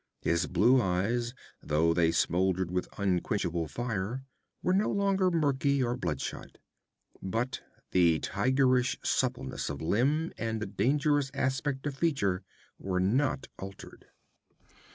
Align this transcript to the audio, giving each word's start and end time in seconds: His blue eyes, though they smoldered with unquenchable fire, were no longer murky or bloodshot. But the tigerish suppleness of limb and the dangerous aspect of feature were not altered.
His 0.23 0.47
blue 0.47 0.81
eyes, 0.81 1.35
though 1.61 1.93
they 1.93 2.11
smoldered 2.11 2.71
with 2.71 2.87
unquenchable 2.97 3.67
fire, 3.67 4.23
were 4.63 4.73
no 4.73 4.89
longer 4.89 5.29
murky 5.29 5.83
or 5.83 5.95
bloodshot. 5.95 6.57
But 7.21 7.61
the 7.91 8.17
tigerish 8.19 8.97
suppleness 9.03 9.69
of 9.69 9.79
limb 9.79 10.33
and 10.39 10.59
the 10.59 10.65
dangerous 10.65 11.29
aspect 11.35 11.85
of 11.85 11.95
feature 11.95 12.41
were 12.79 12.99
not 12.99 13.47
altered. 13.59 14.07